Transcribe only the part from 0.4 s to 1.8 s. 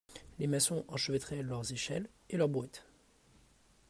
maçons enchevêtraient leurs